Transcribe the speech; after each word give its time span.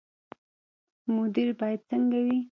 مدیر 1.15 1.49
باید 1.59 1.81
څنګه 1.89 2.19
وي؟ 2.25 2.37